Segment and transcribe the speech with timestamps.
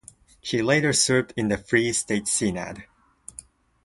[0.39, 2.85] He later served in the Free State Seanad.